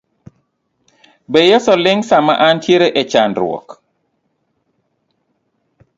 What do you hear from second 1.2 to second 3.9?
Be Yeso ling sama antiere e chandruok.